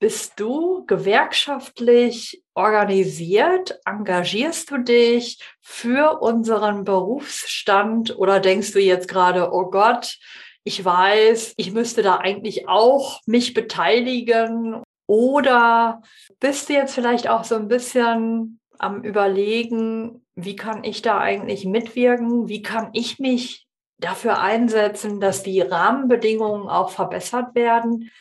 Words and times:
Bist 0.00 0.38
du 0.38 0.86
gewerkschaftlich 0.86 2.44
organisiert? 2.54 3.80
Engagierst 3.84 4.70
du 4.70 4.78
dich 4.78 5.42
für 5.60 6.20
unseren 6.20 6.84
Berufsstand 6.84 8.16
oder 8.16 8.38
denkst 8.38 8.72
du 8.72 8.78
jetzt 8.78 9.08
gerade, 9.08 9.52
oh 9.52 9.70
Gott, 9.70 10.18
ich 10.62 10.84
weiß, 10.84 11.54
ich 11.56 11.72
müsste 11.72 12.02
da 12.02 12.18
eigentlich 12.18 12.68
auch 12.68 13.20
mich 13.26 13.54
beteiligen? 13.54 14.84
Oder 15.08 16.02
bist 16.38 16.68
du 16.68 16.74
jetzt 16.74 16.94
vielleicht 16.94 17.28
auch 17.28 17.42
so 17.42 17.56
ein 17.56 17.66
bisschen 17.66 18.60
am 18.78 19.02
Überlegen, 19.02 20.24
wie 20.36 20.54
kann 20.54 20.84
ich 20.84 21.02
da 21.02 21.18
eigentlich 21.18 21.64
mitwirken? 21.64 22.46
Wie 22.46 22.62
kann 22.62 22.90
ich 22.92 23.18
mich 23.18 23.66
dafür 23.98 24.38
einsetzen, 24.40 25.18
dass 25.18 25.42
die 25.42 25.60
Rahmenbedingungen 25.60 26.68
auch 26.68 26.90
verbessert 26.90 27.56
werden? 27.56 28.12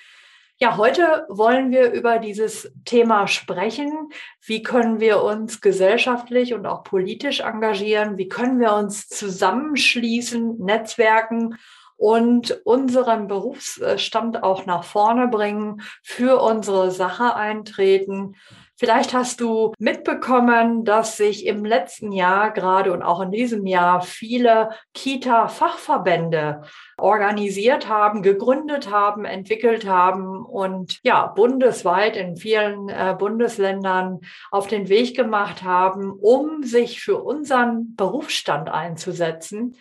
Ja, 0.60 0.76
heute 0.76 1.28
wollen 1.30 1.70
wir 1.70 1.92
über 1.92 2.18
dieses 2.18 2.74
Thema 2.84 3.28
sprechen. 3.28 4.10
Wie 4.44 4.64
können 4.64 5.00
wir 5.00 5.22
uns 5.22 5.62
gesellschaftlich 5.62 6.56
und 6.56 6.66
auch 6.66 6.84
politisch 6.84 7.42
engagieren? 7.42 8.18
Wie 8.18 8.28
können 8.28 8.60
wir 8.60 8.74
uns 8.74 9.08
zusammenschließen, 9.08 10.58
Netzwerken 10.58 11.60
und 11.96 12.60
unseren 12.66 13.28
Berufsstand 13.28 14.42
auch 14.42 14.66
nach 14.66 14.84
vorne 14.84 15.28
bringen, 15.28 15.84
für 16.02 16.42
unsere 16.42 16.90
Sache 16.90 17.36
eintreten? 17.36 18.34
Vielleicht 18.80 19.12
hast 19.14 19.42
du 19.42 19.74
mitbekommen, 19.80 20.86
dass 20.86 21.18
sich 21.18 21.48
im 21.48 21.66
letzten 21.66 22.12
Jahr 22.12 22.52
gerade 22.52 22.94
und 22.94 23.02
auch 23.02 23.22
in 23.22 23.32
diesem 23.32 23.66
Jahr 23.66 24.02
viele 24.02 24.70
Kita-Fachverbände 24.94 26.62
organisiert 27.00 27.90
haben, 27.90 28.22
gegründet 28.22 28.92
haben, 28.92 29.26
entwickelt 29.26 29.88
haben 29.88 30.46
und 30.46 31.00
ja, 31.04 31.26
bundesweit 31.26 32.16
in 32.16 32.38
vielen 32.38 32.90
äh, 32.90 33.16
Bundesländern 33.18 34.20
auf 34.52 34.68
den 34.68 34.90
Weg 34.90 35.16
gemacht 35.16 35.64
haben, 35.64 36.12
um 36.12 36.62
sich 36.62 37.02
für 37.02 37.24
unseren 37.24 37.96
Berufsstand 37.96 38.70
einzusetzen. 38.70 39.76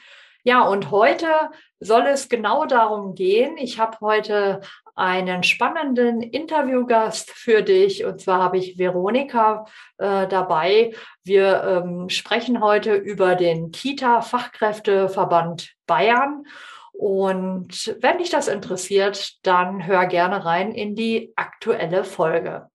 Ja, 0.46 0.62
und 0.62 0.90
heute 0.92 1.26
soll 1.80 2.06
es 2.06 2.28
genau 2.28 2.66
darum 2.66 3.16
gehen. 3.16 3.56
Ich 3.58 3.80
habe 3.80 3.96
heute 4.00 4.60
einen 4.94 5.42
spannenden 5.42 6.22
Interviewgast 6.22 7.32
für 7.32 7.62
dich. 7.62 8.04
Und 8.04 8.20
zwar 8.20 8.40
habe 8.40 8.58
ich 8.58 8.78
Veronika 8.78 9.64
äh, 9.98 10.28
dabei. 10.28 10.92
Wir 11.24 11.64
ähm, 11.64 12.08
sprechen 12.10 12.60
heute 12.60 12.94
über 12.94 13.34
den 13.34 13.72
Kita-Fachkräfteverband 13.72 15.72
Bayern. 15.88 16.44
Und 16.92 17.96
wenn 18.00 18.18
dich 18.18 18.30
das 18.30 18.46
interessiert, 18.46 19.44
dann 19.44 19.84
hör 19.84 20.06
gerne 20.06 20.44
rein 20.44 20.70
in 20.70 20.94
die 20.94 21.32
aktuelle 21.34 22.04
Folge. 22.04 22.68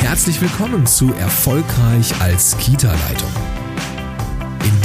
Herzlich 0.00 0.42
willkommen 0.42 0.84
zu 0.84 1.14
Erfolgreich 1.14 2.12
als 2.20 2.58
Kita-Leitung 2.58 3.30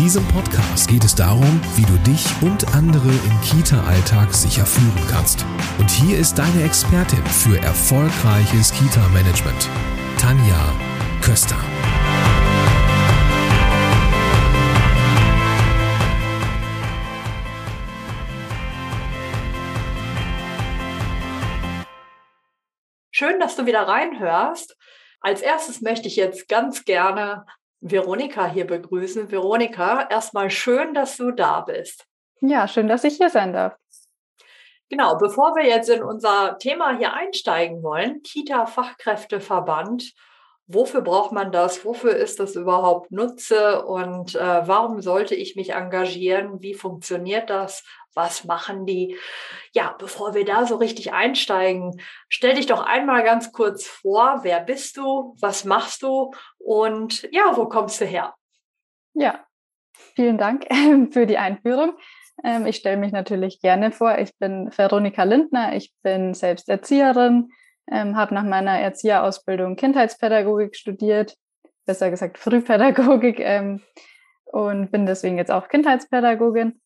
diesem 0.01 0.27
Podcast 0.29 0.87
geht 0.87 1.03
es 1.03 1.13
darum, 1.13 1.61
wie 1.75 1.83
du 1.83 1.95
dich 1.99 2.25
und 2.41 2.73
andere 2.73 3.07
im 3.07 3.41
Kita-Alltag 3.41 4.33
sicher 4.33 4.65
führen 4.65 5.07
kannst. 5.11 5.45
Und 5.77 5.91
hier 5.91 6.17
ist 6.17 6.39
deine 6.39 6.63
Expertin 6.63 7.23
für 7.27 7.59
erfolgreiches 7.59 8.71
Kita-Management, 8.71 9.69
Tanja 10.19 10.73
Köster. 11.21 11.55
Schön, 23.11 23.39
dass 23.39 23.55
du 23.55 23.67
wieder 23.67 23.87
reinhörst. 23.87 24.75
Als 25.19 25.41
erstes 25.41 25.81
möchte 25.81 26.07
ich 26.07 26.15
jetzt 26.15 26.49
ganz 26.49 26.85
gerne 26.85 27.45
Veronika 27.81 28.47
hier 28.47 28.65
begrüßen. 28.65 29.31
Veronika, 29.31 30.07
erstmal 30.09 30.49
schön, 30.49 30.93
dass 30.93 31.17
du 31.17 31.31
da 31.31 31.61
bist. 31.61 32.05
Ja, 32.39 32.67
schön, 32.67 32.87
dass 32.87 33.03
ich 33.03 33.17
hier 33.17 33.29
sein 33.29 33.53
darf. 33.53 33.75
Genau, 34.89 35.17
bevor 35.17 35.55
wir 35.55 35.65
jetzt 35.65 35.89
in 35.89 36.03
unser 36.03 36.57
Thema 36.57 36.97
hier 36.97 37.13
einsteigen 37.13 37.81
wollen, 37.81 38.21
Kita-Fachkräfteverband, 38.23 40.13
wofür 40.73 41.01
braucht 41.01 41.31
man 41.31 41.51
das? 41.51 41.85
Wofür 41.85 42.15
ist 42.15 42.39
das 42.39 42.55
überhaupt 42.55 43.11
Nutze? 43.11 43.85
Und 43.85 44.35
äh, 44.35 44.67
warum 44.67 45.01
sollte 45.01 45.35
ich 45.35 45.55
mich 45.55 45.71
engagieren? 45.71 46.61
Wie 46.61 46.73
funktioniert 46.73 47.49
das? 47.49 47.83
Was 48.13 48.43
machen 48.43 48.85
die? 48.85 49.17
Ja, 49.73 49.95
bevor 49.97 50.33
wir 50.33 50.43
da 50.43 50.65
so 50.65 50.75
richtig 50.75 51.13
einsteigen, 51.13 52.01
stell 52.27 52.55
dich 52.55 52.65
doch 52.65 52.85
einmal 52.85 53.23
ganz 53.23 53.51
kurz 53.51 53.85
vor, 53.85 54.39
wer 54.43 54.59
bist 54.59 54.97
du, 54.97 55.35
was 55.39 55.63
machst 55.63 56.03
du 56.03 56.31
und 56.57 57.27
ja, 57.31 57.55
wo 57.55 57.67
kommst 57.67 58.01
du 58.01 58.05
her? 58.05 58.33
Ja, 59.13 59.45
vielen 60.15 60.37
Dank 60.37 60.65
für 61.11 61.25
die 61.25 61.37
Einführung. 61.37 61.93
Ähm, 62.43 62.65
ich 62.65 62.77
stelle 62.77 62.97
mich 62.97 63.11
natürlich 63.11 63.61
gerne 63.61 63.91
vor. 63.91 64.17
Ich 64.17 64.37
bin 64.37 64.69
Veronika 64.75 65.23
Lindner, 65.23 65.75
ich 65.75 65.93
bin 66.01 66.33
selbst 66.33 66.69
Erzieherin, 66.69 67.51
ähm, 67.89 68.15
habe 68.15 68.33
nach 68.33 68.43
meiner 68.43 68.79
Erzieherausbildung 68.79 69.75
Kindheitspädagogik 69.75 70.75
studiert, 70.75 71.35
besser 71.85 72.09
gesagt 72.09 72.37
Frühpädagogik 72.37 73.39
ähm, 73.39 73.81
und 74.45 74.91
bin 74.91 75.05
deswegen 75.05 75.37
jetzt 75.37 75.51
auch 75.51 75.67
Kindheitspädagogin 75.67 76.79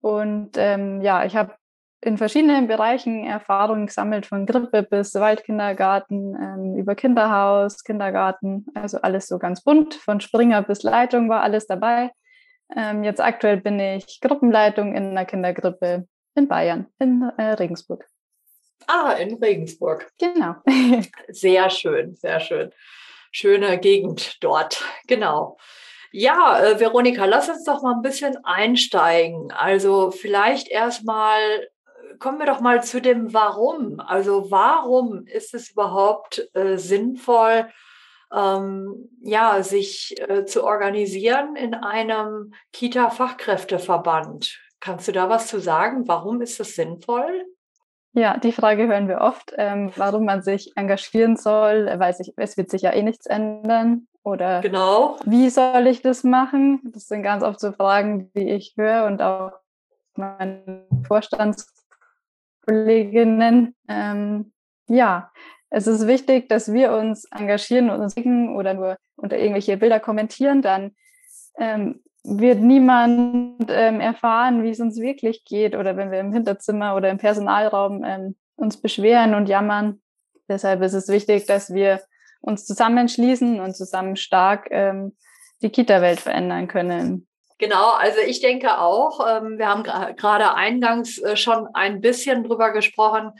und 0.00 0.52
ähm, 0.56 1.00
ja, 1.00 1.24
ich 1.24 1.36
habe 1.36 1.54
in 2.00 2.18
verschiedenen 2.18 2.68
Bereichen 2.68 3.24
Erfahrungen 3.24 3.86
gesammelt, 3.86 4.26
von 4.26 4.46
Grippe 4.46 4.84
bis 4.84 5.14
Waldkindergarten, 5.14 6.36
ähm, 6.40 6.76
über 6.76 6.94
Kinderhaus, 6.94 7.82
Kindergarten, 7.82 8.66
also 8.74 8.98
alles 9.00 9.26
so 9.26 9.38
ganz 9.38 9.62
bunt, 9.64 9.94
von 9.94 10.20
Springer 10.20 10.62
bis 10.62 10.84
Leitung 10.84 11.28
war 11.28 11.42
alles 11.42 11.66
dabei. 11.66 12.12
Ähm, 12.76 13.02
jetzt 13.02 13.20
aktuell 13.20 13.56
bin 13.56 13.80
ich 13.80 14.20
Gruppenleitung 14.20 14.94
in 14.94 15.10
einer 15.10 15.24
Kindergrippe 15.24 16.06
in 16.36 16.48
Bayern, 16.48 16.86
in 16.98 17.22
äh, 17.38 17.54
Regensburg. 17.54 18.06
Ah, 18.86 19.12
in 19.12 19.34
Regensburg. 19.36 20.10
Genau. 20.18 20.56
sehr 21.28 21.70
schön, 21.70 22.14
sehr 22.14 22.40
schön. 22.40 22.72
Schöne 23.32 23.78
Gegend 23.78 24.42
dort, 24.42 24.82
genau. 25.06 25.58
Ja, 26.12 26.60
äh, 26.60 26.80
Veronika, 26.80 27.24
lass 27.26 27.48
uns 27.48 27.64
doch 27.64 27.82
mal 27.82 27.94
ein 27.94 28.02
bisschen 28.02 28.42
einsteigen. 28.44 29.52
Also 29.52 30.10
vielleicht 30.10 30.68
erstmal 30.68 31.40
äh, 31.40 32.16
kommen 32.18 32.38
wir 32.38 32.46
doch 32.46 32.60
mal 32.60 32.82
zu 32.82 33.00
dem 33.00 33.34
Warum. 33.34 34.00
Also 34.00 34.50
warum 34.50 35.26
ist 35.26 35.52
es 35.52 35.70
überhaupt 35.72 36.48
äh, 36.54 36.76
sinnvoll, 36.78 37.68
ähm, 38.32 39.10
ja, 39.20 39.62
sich 39.62 40.14
äh, 40.28 40.44
zu 40.46 40.64
organisieren 40.64 41.56
in 41.56 41.74
einem 41.74 42.54
Kita-Fachkräfteverband? 42.72 44.58
Kannst 44.80 45.08
du 45.08 45.12
da 45.12 45.28
was 45.28 45.48
zu 45.48 45.60
sagen? 45.60 46.06
Warum 46.06 46.40
ist 46.40 46.60
das 46.60 46.76
sinnvoll? 46.76 47.44
Ja, 48.16 48.38
die 48.38 48.52
Frage 48.52 48.88
hören 48.88 49.08
wir 49.08 49.20
oft, 49.20 49.52
ähm, 49.58 49.92
warum 49.94 50.24
man 50.24 50.40
sich 50.40 50.74
engagieren 50.74 51.36
soll, 51.36 51.92
weil 51.98 52.14
sich, 52.14 52.32
es 52.38 52.56
wird 52.56 52.70
sich 52.70 52.80
ja 52.80 52.94
eh 52.94 53.02
nichts 53.02 53.26
ändern. 53.26 54.08
Oder 54.22 54.62
genau. 54.62 55.18
wie 55.26 55.50
soll 55.50 55.86
ich 55.86 56.00
das 56.00 56.24
machen? 56.24 56.80
Das 56.94 57.08
sind 57.08 57.22
ganz 57.22 57.42
oft 57.42 57.60
so 57.60 57.72
Fragen, 57.72 58.32
die 58.32 58.48
ich 58.48 58.72
höre 58.78 59.04
und 59.04 59.20
auch 59.20 59.52
meine 60.14 60.86
Vorstandskolleginnen. 61.06 63.76
Ähm, 63.86 64.52
ja, 64.88 65.30
es 65.68 65.86
ist 65.86 66.06
wichtig, 66.06 66.48
dass 66.48 66.72
wir 66.72 66.92
uns 66.92 67.26
engagieren 67.26 67.90
und 67.90 68.00
uns 68.00 68.16
oder 68.16 68.72
nur 68.72 68.96
unter 69.16 69.36
irgendwelche 69.36 69.76
Bilder 69.76 70.00
kommentieren, 70.00 70.62
dann 70.62 70.92
ähm, 71.58 72.02
wird 72.26 72.60
niemand 72.60 73.66
ähm, 73.68 74.00
erfahren, 74.00 74.62
wie 74.62 74.70
es 74.70 74.80
uns 74.80 75.00
wirklich 75.00 75.44
geht 75.44 75.76
oder 75.76 75.96
wenn 75.96 76.10
wir 76.10 76.20
im 76.20 76.32
Hinterzimmer 76.32 76.96
oder 76.96 77.10
im 77.10 77.18
Personalraum 77.18 78.04
ähm, 78.04 78.36
uns 78.56 78.80
beschweren 78.80 79.34
und 79.34 79.48
jammern. 79.48 80.00
Deshalb 80.48 80.82
ist 80.82 80.94
es 80.94 81.08
wichtig, 81.08 81.46
dass 81.46 81.72
wir 81.72 82.00
uns 82.40 82.66
zusammenschließen 82.66 83.60
und 83.60 83.76
zusammen 83.76 84.16
stark 84.16 84.68
ähm, 84.70 85.16
die 85.62 85.70
Kita-Welt 85.70 86.20
verändern 86.20 86.68
können. 86.68 87.26
Genau, 87.58 87.92
also 87.92 88.18
ich 88.26 88.40
denke 88.40 88.78
auch, 88.78 89.20
ähm, 89.26 89.58
wir 89.58 89.68
haben 89.68 89.82
gerade 89.82 90.54
eingangs 90.54 91.18
äh, 91.18 91.36
schon 91.36 91.66
ein 91.72 92.02
bisschen 92.02 92.44
drüber 92.44 92.70
gesprochen. 92.70 93.32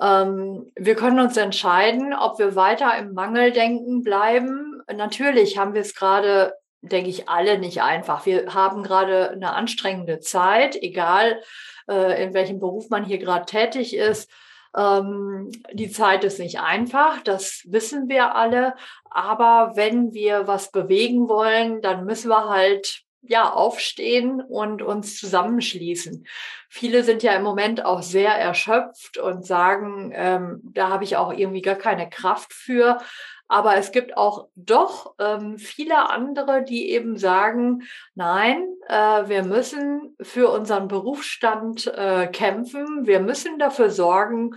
Ähm, 0.00 0.70
wir 0.76 0.94
können 0.96 1.18
uns 1.18 1.36
entscheiden, 1.36 2.14
ob 2.14 2.38
wir 2.38 2.56
weiter 2.56 2.96
im 2.98 3.14
Mangeldenken 3.14 4.02
bleiben. 4.02 4.82
Natürlich 4.94 5.56
haben 5.56 5.72
wir 5.72 5.80
es 5.80 5.94
gerade, 5.94 6.52
denke 6.88 7.10
ich, 7.10 7.28
alle 7.28 7.58
nicht 7.58 7.82
einfach. 7.82 8.26
Wir 8.26 8.54
haben 8.54 8.82
gerade 8.82 9.30
eine 9.30 9.54
anstrengende 9.54 10.20
Zeit, 10.20 10.76
egal 10.76 11.40
äh, 11.88 12.22
in 12.22 12.34
welchem 12.34 12.60
Beruf 12.60 12.90
man 12.90 13.04
hier 13.04 13.18
gerade 13.18 13.46
tätig 13.46 13.96
ist. 13.96 14.30
Ähm, 14.76 15.50
die 15.72 15.90
Zeit 15.90 16.24
ist 16.24 16.38
nicht 16.38 16.60
einfach, 16.60 17.22
das 17.22 17.62
wissen 17.66 18.08
wir 18.08 18.34
alle. 18.34 18.74
Aber 19.10 19.72
wenn 19.76 20.12
wir 20.12 20.46
was 20.46 20.70
bewegen 20.72 21.28
wollen, 21.28 21.80
dann 21.80 22.04
müssen 22.04 22.28
wir 22.28 22.48
halt 22.48 23.02
ja 23.22 23.50
aufstehen 23.50 24.40
und 24.42 24.82
uns 24.82 25.16
zusammenschließen. 25.18 26.26
Viele 26.74 27.04
sind 27.04 27.22
ja 27.22 27.34
im 27.34 27.44
Moment 27.44 27.84
auch 27.84 28.02
sehr 28.02 28.32
erschöpft 28.32 29.16
und 29.16 29.46
sagen, 29.46 30.10
ähm, 30.12 30.60
da 30.64 30.88
habe 30.88 31.04
ich 31.04 31.16
auch 31.16 31.32
irgendwie 31.32 31.62
gar 31.62 31.76
keine 31.76 32.10
Kraft 32.10 32.52
für. 32.52 32.98
Aber 33.46 33.76
es 33.76 33.92
gibt 33.92 34.16
auch 34.16 34.48
doch 34.56 35.14
ähm, 35.20 35.56
viele 35.56 36.10
andere, 36.10 36.64
die 36.64 36.90
eben 36.90 37.16
sagen, 37.16 37.82
nein, 38.16 38.66
äh, 38.88 39.28
wir 39.28 39.44
müssen 39.44 40.16
für 40.20 40.50
unseren 40.50 40.88
Berufsstand 40.88 41.86
äh, 41.86 42.26
kämpfen. 42.26 43.06
Wir 43.06 43.20
müssen 43.20 43.58
dafür 43.60 43.90
sorgen, 43.90 44.56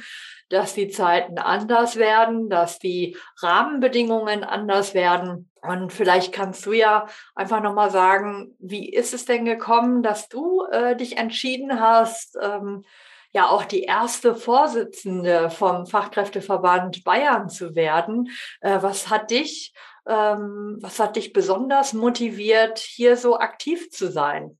dass 0.50 0.74
die 0.74 0.88
Zeiten 0.88 1.38
anders 1.38 1.98
werden, 1.98 2.50
dass 2.50 2.80
die 2.80 3.16
Rahmenbedingungen 3.42 4.44
anders 4.44 4.94
werden. 4.96 5.52
Und 5.62 5.92
vielleicht 5.92 6.34
kannst 6.34 6.66
du 6.66 6.72
ja 6.72 7.08
einfach 7.36 7.62
nochmal 7.62 7.90
sagen, 7.92 8.56
wie 8.60 8.90
ist 8.90 9.14
es 9.14 9.26
denn 9.26 9.44
gekommen, 9.44 10.02
dass 10.02 10.30
du 10.30 10.64
äh, 10.72 10.96
dich 10.96 11.18
entschieden 11.18 11.82
hast, 11.82 12.07
ähm, 12.42 12.84
ja 13.32 13.50
auch 13.50 13.66
die 13.66 13.84
erste 13.84 14.36
Vorsitzende 14.36 15.50
vom 15.50 15.86
Fachkräfteverband 15.86 17.04
Bayern 17.04 17.50
zu 17.50 17.76
werden. 17.76 18.30
Äh, 18.62 18.80
was 18.82 19.10
hat 19.10 19.32
dich, 19.32 19.74
ähm, 20.08 20.78
was 20.82 21.00
hat 21.00 21.16
dich 21.16 21.34
besonders 21.34 21.94
motiviert, 21.94 22.80
hier 22.80 23.18
so 23.18 23.38
aktiv 23.38 23.90
zu 23.92 24.12
sein? 24.12 24.58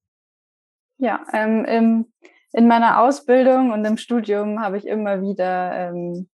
Ja, 1.00 1.26
ähm, 1.34 1.66
im, 1.66 2.14
in 2.54 2.68
meiner 2.68 3.02
Ausbildung 3.02 3.72
und 3.72 3.86
im 3.86 3.98
Studium 3.98 4.62
habe 4.62 4.78
ich 4.78 4.86
immer 4.86 5.22
wieder 5.22 5.90
ähm, 5.90 6.30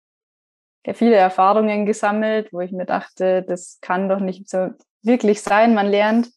viele 0.94 1.16
Erfahrungen 1.16 1.86
gesammelt, 1.86 2.52
wo 2.52 2.62
ich 2.62 2.72
mir 2.72 2.86
dachte, 2.86 3.44
das 3.44 3.80
kann 3.82 4.10
doch 4.10 4.20
nicht 4.20 4.50
so 4.50 4.70
wirklich 5.02 5.42
sein. 5.42 5.74
Man 5.74 5.88
lernt, 5.88 6.30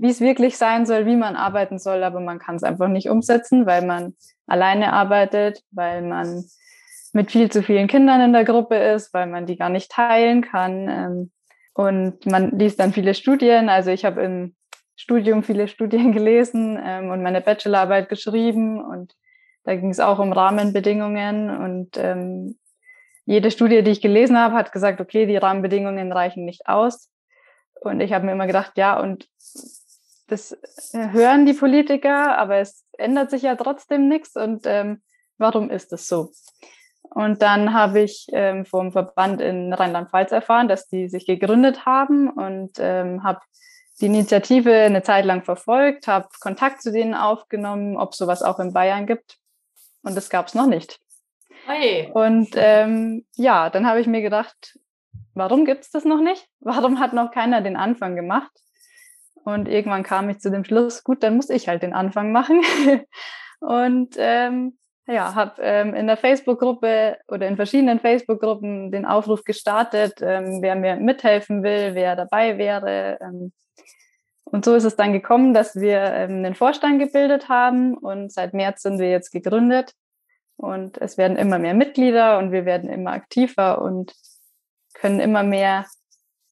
wie 0.00 0.08
es 0.08 0.22
wirklich 0.22 0.56
sein 0.56 0.86
soll, 0.86 1.04
wie 1.04 1.16
man 1.16 1.36
arbeiten 1.36 1.78
soll, 1.78 2.02
aber 2.04 2.20
man 2.20 2.38
kann 2.38 2.56
es 2.56 2.62
einfach 2.62 2.88
nicht 2.88 3.10
umsetzen, 3.10 3.66
weil 3.66 3.84
man 3.84 4.14
alleine 4.46 4.94
arbeitet, 4.94 5.62
weil 5.72 6.00
man 6.00 6.46
mit 7.12 7.30
viel 7.30 7.50
zu 7.50 7.62
vielen 7.62 7.86
Kindern 7.86 8.22
in 8.22 8.32
der 8.32 8.44
Gruppe 8.44 8.76
ist, 8.76 9.12
weil 9.12 9.26
man 9.26 9.44
die 9.44 9.56
gar 9.56 9.68
nicht 9.68 9.90
teilen 9.90 10.40
kann. 10.40 10.88
Ähm, 10.88 11.30
und 11.74 12.24
man 12.24 12.58
liest 12.58 12.80
dann 12.80 12.94
viele 12.94 13.12
Studien. 13.12 13.68
Also 13.68 13.90
ich 13.90 14.06
habe 14.06 14.22
im 14.22 14.54
Studium 14.96 15.42
viele 15.42 15.68
Studien 15.68 16.12
gelesen 16.14 16.80
ähm, 16.82 17.10
und 17.10 17.22
meine 17.22 17.42
Bachelorarbeit 17.42 18.08
geschrieben. 18.08 18.82
Und 18.82 19.14
da 19.64 19.74
ging 19.74 19.90
es 19.90 20.00
auch 20.00 20.18
um 20.18 20.32
Rahmenbedingungen. 20.32 21.50
Und 21.50 21.98
ähm, 21.98 22.56
jede 23.26 23.50
Studie, 23.50 23.82
die 23.82 23.90
ich 23.90 24.00
gelesen 24.00 24.38
habe, 24.38 24.54
hat 24.54 24.72
gesagt, 24.72 25.02
okay, 25.02 25.26
die 25.26 25.36
Rahmenbedingungen 25.36 26.10
reichen 26.10 26.46
nicht 26.46 26.68
aus. 26.68 27.10
Und 27.82 28.00
ich 28.00 28.14
habe 28.14 28.24
mir 28.24 28.32
immer 28.32 28.46
gedacht, 28.46 28.72
ja, 28.76 28.98
und 28.98 29.28
das 30.30 30.56
hören 30.92 31.46
die 31.46 31.52
Politiker, 31.52 32.38
aber 32.38 32.56
es 32.56 32.84
ändert 32.96 33.30
sich 33.30 33.42
ja 33.42 33.56
trotzdem 33.56 34.08
nichts. 34.08 34.36
Und 34.36 34.66
ähm, 34.66 35.02
warum 35.38 35.70
ist 35.70 35.92
es 35.92 36.08
so? 36.08 36.32
Und 37.02 37.42
dann 37.42 37.74
habe 37.74 38.00
ich 38.00 38.26
ähm, 38.32 38.64
vom 38.64 38.92
Verband 38.92 39.40
in 39.40 39.72
Rheinland-Pfalz 39.72 40.30
erfahren, 40.30 40.68
dass 40.68 40.86
die 40.86 41.08
sich 41.08 41.26
gegründet 41.26 41.84
haben 41.84 42.30
und 42.30 42.72
ähm, 42.78 43.24
habe 43.24 43.40
die 44.00 44.06
Initiative 44.06 44.72
eine 44.72 45.02
Zeit 45.02 45.24
lang 45.24 45.42
verfolgt, 45.42 46.06
habe 46.06 46.28
Kontakt 46.40 46.82
zu 46.82 46.92
denen 46.92 47.14
aufgenommen, 47.14 47.96
ob 47.96 48.14
sowas 48.14 48.42
auch 48.42 48.60
in 48.60 48.72
Bayern 48.72 49.06
gibt. 49.06 49.38
Und 50.02 50.16
das 50.16 50.30
gab 50.30 50.46
es 50.46 50.54
noch 50.54 50.66
nicht. 50.66 51.00
Hey. 51.66 52.10
Und 52.14 52.50
ähm, 52.54 53.26
ja, 53.34 53.68
dann 53.70 53.86
habe 53.86 54.00
ich 54.00 54.06
mir 54.06 54.22
gedacht, 54.22 54.78
warum 55.34 55.64
gibt 55.64 55.84
es 55.84 55.90
das 55.90 56.04
noch 56.04 56.20
nicht? 56.20 56.48
Warum 56.60 57.00
hat 57.00 57.12
noch 57.12 57.32
keiner 57.32 57.60
den 57.60 57.76
Anfang 57.76 58.16
gemacht? 58.16 58.50
Und 59.44 59.68
irgendwann 59.68 60.02
kam 60.02 60.28
ich 60.28 60.40
zu 60.40 60.50
dem 60.50 60.64
Schluss, 60.64 61.02
gut, 61.04 61.22
dann 61.22 61.36
muss 61.36 61.50
ich 61.50 61.68
halt 61.68 61.82
den 61.82 61.94
Anfang 61.94 62.32
machen. 62.32 62.62
und 63.60 64.14
ähm, 64.18 64.78
ja, 65.06 65.34
habe 65.34 65.60
ähm, 65.62 65.94
in 65.94 66.06
der 66.06 66.16
Facebook-Gruppe 66.16 67.18
oder 67.28 67.48
in 67.48 67.56
verschiedenen 67.56 68.00
Facebook-Gruppen 68.00 68.92
den 68.92 69.06
Aufruf 69.06 69.44
gestartet, 69.44 70.20
ähm, 70.22 70.62
wer 70.62 70.76
mir 70.76 70.96
mithelfen 70.96 71.62
will, 71.62 71.94
wer 71.94 72.16
dabei 72.16 72.58
wäre. 72.58 73.18
Ähm, 73.20 73.52
und 74.44 74.64
so 74.64 74.74
ist 74.74 74.84
es 74.84 74.96
dann 74.96 75.12
gekommen, 75.12 75.54
dass 75.54 75.76
wir 75.76 76.00
ähm, 76.00 76.42
den 76.42 76.54
Vorstand 76.54 76.98
gebildet 76.98 77.48
haben 77.48 77.94
und 77.96 78.32
seit 78.32 78.52
März 78.54 78.82
sind 78.82 78.98
wir 78.98 79.10
jetzt 79.10 79.30
gegründet. 79.30 79.94
Und 80.56 80.98
es 80.98 81.16
werden 81.16 81.36
immer 81.36 81.58
mehr 81.58 81.74
Mitglieder 81.74 82.38
und 82.38 82.52
wir 82.52 82.66
werden 82.66 82.90
immer 82.90 83.12
aktiver 83.12 83.80
und 83.80 84.12
können 84.92 85.18
immer 85.18 85.42
mehr 85.42 85.86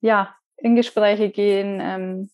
ja, 0.00 0.35
in 0.56 0.76
Gespräche 0.76 1.29
gehen, 1.31 1.81
ähm, 1.82 2.31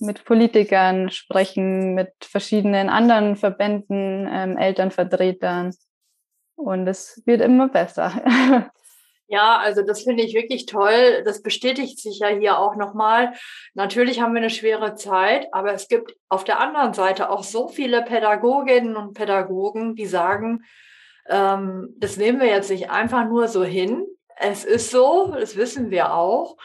mit 0.00 0.24
Politikern 0.24 1.10
sprechen, 1.10 1.94
mit 1.94 2.12
verschiedenen 2.20 2.88
anderen 2.88 3.36
Verbänden, 3.36 4.28
ähm, 4.30 4.56
Elternvertretern. 4.56 5.74
Und 6.56 6.86
es 6.86 7.22
wird 7.26 7.40
immer 7.40 7.68
besser. 7.68 8.70
Ja, 9.26 9.56
also 9.58 9.82
das 9.82 10.02
finde 10.02 10.22
ich 10.22 10.34
wirklich 10.34 10.66
toll. 10.66 11.22
Das 11.24 11.42
bestätigt 11.42 11.98
sich 11.98 12.18
ja 12.18 12.28
hier 12.28 12.58
auch 12.58 12.76
nochmal. 12.76 13.32
Natürlich 13.72 14.20
haben 14.20 14.34
wir 14.34 14.40
eine 14.40 14.50
schwere 14.50 14.96
Zeit, 14.96 15.48
aber 15.52 15.72
es 15.72 15.88
gibt 15.88 16.14
auf 16.28 16.44
der 16.44 16.60
anderen 16.60 16.92
Seite 16.92 17.30
auch 17.30 17.42
so 17.42 17.68
viele 17.68 18.02
Pädagoginnen 18.02 18.96
und 18.96 19.14
Pädagogen, 19.14 19.94
die 19.94 20.06
sagen, 20.06 20.64
ähm, 21.28 21.94
das 21.98 22.18
nehmen 22.18 22.38
wir 22.38 22.48
jetzt 22.48 22.70
nicht 22.70 22.90
einfach 22.90 23.26
nur 23.26 23.48
so 23.48 23.64
hin. 23.64 24.06
Es 24.36 24.64
ist 24.64 24.90
so, 24.90 25.34
das 25.38 25.56
wissen 25.56 25.90
wir 25.90 26.12
auch. 26.12 26.56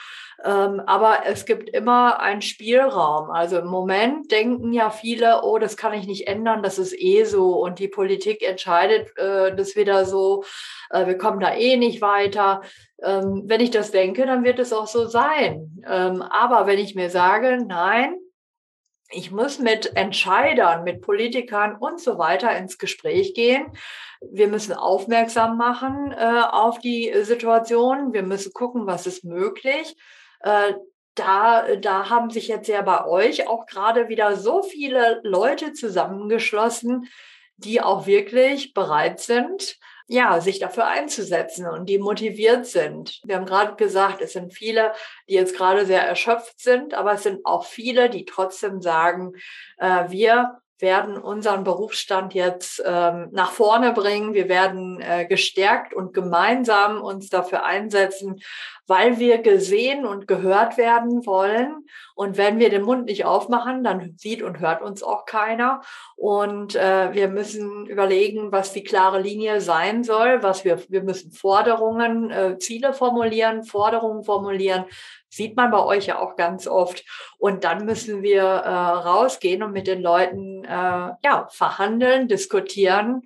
Ähm, 0.44 0.82
aber 0.86 1.26
es 1.26 1.46
gibt 1.46 1.70
immer 1.70 2.20
einen 2.20 2.42
Spielraum. 2.42 3.30
Also 3.30 3.60
im 3.60 3.68
Moment 3.68 4.32
denken 4.32 4.72
ja 4.72 4.90
viele, 4.90 5.44
oh, 5.44 5.58
das 5.58 5.76
kann 5.76 5.94
ich 5.94 6.08
nicht 6.08 6.28
ändern, 6.28 6.64
das 6.64 6.80
ist 6.80 6.94
eh 6.98 7.26
so. 7.26 7.60
Und 7.62 7.80
die 7.80 7.90
Politik 7.90 8.42
entscheidet 8.42 9.18
äh, 9.18 9.54
das 9.56 9.76
wieder 9.76 10.06
so, 10.06 10.44
äh, 10.92 11.06
wir 11.08 11.18
kommen 11.18 11.40
da 11.40 11.54
eh 11.56 11.76
nicht 11.78 12.02
weiter. 12.02 12.62
Ähm, 13.04 13.44
wenn 13.46 13.62
ich 13.62 13.72
das 13.72 13.92
denke, 13.92 14.26
dann 14.26 14.44
wird 14.44 14.60
es 14.60 14.72
auch 14.72 14.88
so 14.88 15.08
sein. 15.08 15.84
Ähm, 15.88 16.22
aber 16.22 16.68
wenn 16.68 16.80
ich 16.80 16.96
mir 16.96 17.10
sage, 17.10 17.58
nein, 17.66 18.16
ich 19.12 19.32
muss 19.32 19.60
mit 19.60 19.96
Entscheidern, 19.96 20.84
mit 20.84 21.02
Politikern 21.02 21.76
und 21.76 22.00
so 22.00 22.18
weiter 22.18 22.56
ins 22.56 22.78
Gespräch 22.78 23.34
gehen. 23.34 23.66
Wir 24.22 24.48
müssen 24.48 24.74
aufmerksam 24.74 25.58
machen 25.58 26.12
äh, 26.12 26.44
auf 26.52 26.80
die 26.80 27.12
Situation. 27.24 28.14
Wir 28.14 28.24
müssen 28.24 28.54
gucken, 28.54 28.86
was 28.86 29.08
ist 29.08 29.24
möglich. 29.24 29.96
Äh, 30.40 30.74
da, 31.16 31.76
da 31.76 32.10
haben 32.10 32.30
sich 32.30 32.48
jetzt 32.48 32.68
ja 32.68 32.82
bei 32.82 33.06
euch 33.06 33.48
auch 33.48 33.66
gerade 33.66 34.08
wieder 34.08 34.36
so 34.36 34.64
viele 34.64 35.20
Leute 35.24 35.74
zusammengeschlossen, 35.74 37.10
die 37.58 37.82
auch 37.82 38.06
wirklich 38.06 38.74
bereit 38.74 39.20
sind, 39.20 39.78
ja, 40.08 40.40
sich 40.40 40.60
dafür 40.60 40.88
einzusetzen 40.88 41.68
und 41.68 41.88
die 41.88 42.00
motiviert 42.00 42.66
sind. 42.66 43.20
Wir 43.24 43.36
haben 43.36 43.46
gerade 43.46 43.76
gesagt, 43.76 44.22
es 44.22 44.34
sind 44.34 44.54
viele, 44.54 44.94
die 45.28 45.34
jetzt 45.36 45.56
gerade 45.56 45.86
sehr 45.86 46.02
erschöpft 46.02 46.60
sind, 46.60 46.94
aber 46.94 47.14
es 47.14 47.24
sind 47.24 47.46
auch 47.46 47.66
viele, 47.66 48.10
die 48.10 48.26
trotzdem 48.26 48.82
sagen, 48.82 49.34
äh, 49.78 50.10
wir 50.10 50.62
werden 50.82 51.18
unseren 51.18 51.64
Berufsstand 51.64 52.34
jetzt 52.34 52.82
ähm, 52.86 53.30
nach 53.32 53.52
vorne 53.52 53.92
bringen. 53.92 54.34
Wir 54.34 54.48
werden 54.48 55.02
äh, 55.02 55.26
gestärkt 55.26 55.94
und 55.94 56.14
gemeinsam 56.14 57.02
uns 57.02 57.30
dafür 57.30 57.66
einsetzen, 57.66 58.42
weil 58.88 59.20
wir 59.20 59.40
gesehen 59.40 60.06
und 60.06 60.28
gehört 60.28 60.78
werden 60.78 61.26
wollen. 61.26 61.86
Und 62.16 62.38
wenn 62.38 62.60
wir 62.60 62.70
den 62.70 62.82
Mund 62.82 63.06
nicht 63.06 63.26
aufmachen, 63.26 63.84
dann 63.84 64.16
sieht 64.18 64.42
und 64.42 64.60
hört 64.60 64.82
uns 64.82 65.04
auch 65.04 65.26
keiner. 65.26 65.82
Und 66.16 66.76
äh, 66.76 67.14
wir 67.14 67.28
müssen 67.28 67.86
überlegen, 67.86 68.52
was 68.52 68.74
die 68.74 68.84
klare 68.84 69.22
Linie 69.22 69.62
sein 69.62 70.04
soll, 70.04 70.42
was 70.44 70.66
wir, 70.66 70.82
wir 70.90 71.04
müssen 71.04 71.32
Forderungen, 71.32 72.32
äh, 72.32 72.58
Ziele 72.58 72.94
formulieren, 72.94 73.64
Forderungen 73.64 74.24
formulieren, 74.24 74.86
Sieht 75.30 75.56
man 75.56 75.72
bei 75.72 75.84
euch 75.84 76.08
ja 76.08 76.20
auch 76.20 76.36
ganz 76.36 76.68
oft. 76.68 77.04
Und 77.38 77.64
dann 77.64 77.86
müssen 77.86 78.22
wir 78.24 78.44
äh, 78.44 78.70
rausgehen 78.70 79.64
und 79.64 79.72
mit 79.72 79.88
den 79.88 80.02
Leuten 80.02 80.64
äh, 80.66 80.70
ja, 81.24 81.48
verhandeln, 81.50 82.28
diskutieren 82.28 83.24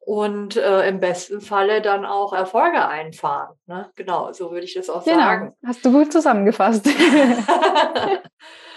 und 0.00 0.56
äh, 0.56 0.88
im 0.88 0.98
besten 1.00 1.40
Falle 1.40 1.82
dann 1.82 2.04
auch 2.06 2.32
Erfolge 2.32 2.86
einfahren. 2.86 3.56
Ne? 3.66 3.90
Genau, 3.96 4.32
so 4.32 4.50
würde 4.50 4.64
ich 4.64 4.74
das 4.74 4.88
auch 4.88 5.04
genau. 5.04 5.18
sagen. 5.18 5.56
Hast 5.66 5.84
du 5.84 5.92
gut 5.92 6.12
zusammengefasst. 6.12 6.88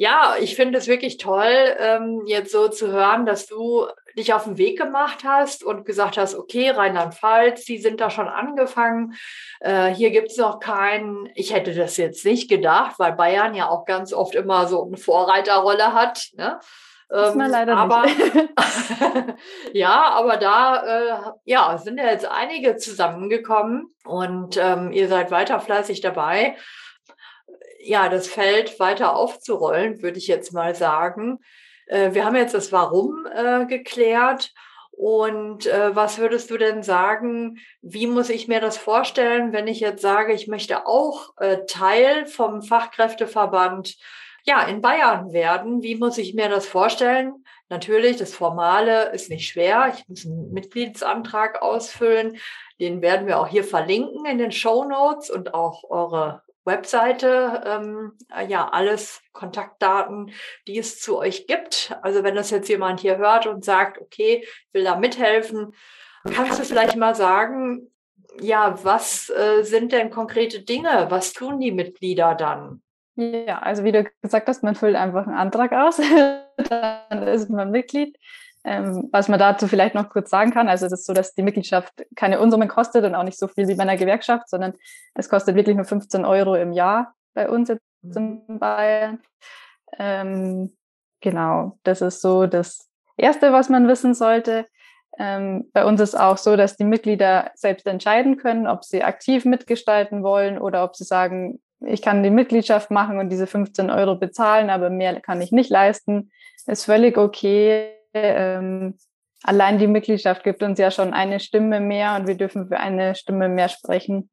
ja, 0.00 0.36
ich 0.38 0.54
finde 0.54 0.78
es 0.78 0.86
wirklich 0.86 1.16
toll, 1.16 1.52
ähm, 1.76 2.22
jetzt 2.24 2.52
so 2.52 2.68
zu 2.68 2.92
hören, 2.92 3.26
dass 3.26 3.46
du 3.46 3.88
dich 4.16 4.32
auf 4.32 4.44
den 4.44 4.56
Weg 4.56 4.78
gemacht 4.78 5.24
hast 5.24 5.64
und 5.64 5.84
gesagt 5.84 6.16
hast, 6.16 6.36
okay, 6.36 6.70
Rheinland-Pfalz, 6.70 7.64
die 7.64 7.78
sind 7.78 8.00
da 8.00 8.08
schon 8.08 8.28
angefangen. 8.28 9.14
Äh, 9.58 9.88
hier 9.88 10.12
gibt 10.12 10.30
es 10.30 10.36
noch 10.36 10.60
keinen. 10.60 11.28
Ich 11.34 11.52
hätte 11.52 11.74
das 11.74 11.96
jetzt 11.96 12.24
nicht 12.24 12.48
gedacht, 12.48 13.00
weil 13.00 13.14
Bayern 13.14 13.56
ja 13.56 13.68
auch 13.68 13.86
ganz 13.86 14.12
oft 14.12 14.36
immer 14.36 14.68
so 14.68 14.86
eine 14.86 14.96
Vorreiterrolle 14.96 15.92
hat. 15.92 16.28
Ne? 16.36 16.60
Ähm, 17.12 17.36
leider 17.36 17.76
aber 17.76 18.04
ja, 19.72 20.12
aber 20.12 20.36
da 20.36 20.76
äh, 20.84 21.32
ja, 21.44 21.76
sind 21.76 21.98
ja 21.98 22.06
jetzt 22.06 22.26
einige 22.30 22.76
zusammengekommen 22.76 23.92
und 24.04 24.56
ähm, 24.58 24.92
ihr 24.92 25.08
seid 25.08 25.32
weiter 25.32 25.58
fleißig 25.58 26.02
dabei. 26.02 26.56
Ja, 27.88 28.10
das 28.10 28.28
Feld 28.28 28.78
weiter 28.80 29.16
aufzurollen, 29.16 30.02
würde 30.02 30.18
ich 30.18 30.26
jetzt 30.26 30.52
mal 30.52 30.74
sagen. 30.74 31.38
Äh, 31.86 32.12
wir 32.12 32.26
haben 32.26 32.36
jetzt 32.36 32.52
das 32.52 32.70
Warum 32.70 33.26
äh, 33.34 33.64
geklärt. 33.64 34.52
Und 34.90 35.64
äh, 35.64 35.96
was 35.96 36.18
würdest 36.18 36.50
du 36.50 36.58
denn 36.58 36.82
sagen, 36.82 37.56
wie 37.80 38.06
muss 38.06 38.28
ich 38.28 38.46
mir 38.46 38.60
das 38.60 38.76
vorstellen, 38.76 39.54
wenn 39.54 39.66
ich 39.68 39.80
jetzt 39.80 40.02
sage, 40.02 40.34
ich 40.34 40.48
möchte 40.48 40.86
auch 40.86 41.32
Teil 41.66 42.26
vom 42.26 42.60
Fachkräfteverband 42.60 43.96
ja, 44.44 44.64
in 44.64 44.82
Bayern 44.82 45.32
werden? 45.32 45.82
Wie 45.82 45.94
muss 45.94 46.18
ich 46.18 46.34
mir 46.34 46.50
das 46.50 46.66
vorstellen? 46.66 47.42
Natürlich, 47.70 48.18
das 48.18 48.34
Formale 48.34 49.12
ist 49.12 49.30
nicht 49.30 49.48
schwer. 49.48 49.94
Ich 49.96 50.06
muss 50.08 50.26
einen 50.26 50.52
Mitgliedsantrag 50.52 51.62
ausfüllen. 51.62 52.36
Den 52.80 53.00
werden 53.00 53.26
wir 53.26 53.40
auch 53.40 53.48
hier 53.48 53.64
verlinken 53.64 54.26
in 54.26 54.36
den 54.36 54.52
Show 54.52 54.84
Notes 54.84 55.30
und 55.30 55.54
auch 55.54 55.84
eure 55.88 56.42
Webseite, 56.68 57.64
ähm, 57.66 58.12
ja, 58.46 58.68
alles 58.68 59.20
Kontaktdaten, 59.32 60.30
die 60.68 60.78
es 60.78 61.00
zu 61.00 61.18
euch 61.18 61.48
gibt. 61.48 61.98
Also 62.02 62.22
wenn 62.22 62.36
das 62.36 62.50
jetzt 62.50 62.68
jemand 62.68 63.00
hier 63.00 63.16
hört 63.16 63.48
und 63.48 63.64
sagt, 63.64 64.00
okay, 64.00 64.46
will 64.72 64.84
da 64.84 64.94
mithelfen, 64.94 65.74
kannst 66.32 66.60
du 66.60 66.64
vielleicht 66.64 66.96
mal 66.96 67.16
sagen, 67.16 67.90
ja, 68.40 68.78
was 68.84 69.30
äh, 69.30 69.62
sind 69.64 69.90
denn 69.92 70.10
konkrete 70.10 70.60
Dinge? 70.60 71.06
Was 71.08 71.32
tun 71.32 71.58
die 71.58 71.72
Mitglieder 71.72 72.36
dann? 72.36 72.82
Ja, 73.16 73.58
also 73.58 73.82
wie 73.82 73.90
du 73.90 74.08
gesagt 74.22 74.46
hast, 74.46 74.62
man 74.62 74.76
füllt 74.76 74.94
einfach 74.94 75.26
einen 75.26 75.34
Antrag 75.34 75.72
aus, 75.72 75.96
dann 76.68 77.22
ist 77.26 77.50
man 77.50 77.72
Mitglied. 77.72 78.16
Ähm, 78.64 79.08
was 79.12 79.28
man 79.28 79.38
dazu 79.38 79.68
vielleicht 79.68 79.94
noch 79.94 80.10
kurz 80.10 80.30
sagen 80.30 80.50
kann, 80.50 80.68
also 80.68 80.86
es 80.86 80.92
ist 80.92 81.06
so, 81.06 81.12
dass 81.12 81.34
die 81.34 81.42
Mitgliedschaft 81.42 81.92
keine 82.16 82.40
Unsummen 82.40 82.68
kostet 82.68 83.04
und 83.04 83.14
auch 83.14 83.22
nicht 83.22 83.38
so 83.38 83.46
viel 83.46 83.68
wie 83.68 83.74
bei 83.74 83.82
einer 83.82 83.96
Gewerkschaft, 83.96 84.48
sondern 84.48 84.74
es 85.14 85.28
kostet 85.28 85.54
wirklich 85.54 85.76
nur 85.76 85.84
15 85.84 86.24
Euro 86.24 86.54
im 86.56 86.72
Jahr 86.72 87.14
bei 87.34 87.48
uns 87.48 87.68
jetzt 87.68 87.82
mhm. 88.02 88.42
in 88.48 88.58
Bayern. 88.58 89.20
Ähm, 89.96 90.72
genau, 91.20 91.78
das 91.84 92.02
ist 92.02 92.20
so 92.20 92.46
das 92.46 92.88
Erste, 93.16 93.52
was 93.52 93.68
man 93.68 93.88
wissen 93.88 94.14
sollte. 94.14 94.66
Ähm, 95.18 95.70
bei 95.72 95.84
uns 95.84 96.00
ist 96.00 96.18
auch 96.18 96.36
so, 96.36 96.56
dass 96.56 96.76
die 96.76 96.84
Mitglieder 96.84 97.50
selbst 97.54 97.86
entscheiden 97.86 98.36
können, 98.36 98.66
ob 98.66 98.84
sie 98.84 99.02
aktiv 99.02 99.44
mitgestalten 99.44 100.22
wollen 100.22 100.58
oder 100.58 100.84
ob 100.84 100.96
sie 100.96 101.04
sagen, 101.04 101.60
ich 101.80 102.02
kann 102.02 102.22
die 102.22 102.30
Mitgliedschaft 102.30 102.90
machen 102.90 103.18
und 103.18 103.28
diese 103.30 103.46
15 103.46 103.90
Euro 103.90 104.16
bezahlen, 104.16 104.68
aber 104.68 104.90
mehr 104.90 105.20
kann 105.20 105.40
ich 105.40 105.52
nicht 105.52 105.70
leisten. 105.70 106.30
Ist 106.66 106.84
völlig 106.84 107.16
okay 107.16 107.97
ähm, 108.14 108.96
allein 109.42 109.78
die 109.78 109.86
Mitgliedschaft 109.86 110.44
gibt 110.44 110.62
uns 110.62 110.78
ja 110.78 110.90
schon 110.90 111.12
eine 111.12 111.40
Stimme 111.40 111.80
mehr 111.80 112.16
und 112.16 112.26
wir 112.26 112.36
dürfen 112.36 112.68
für 112.68 112.78
eine 112.78 113.14
Stimme 113.14 113.48
mehr 113.48 113.68
sprechen. 113.68 114.30